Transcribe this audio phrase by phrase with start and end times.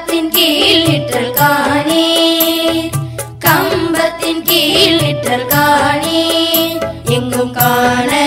[0.00, 2.04] கம்பத்தின் கீழ் நிற்றல் காணே.
[3.38, 6.24] கம்பத்தின் கீழ் நிற்றல் காணே.
[7.04, 8.19] எங்கும் காண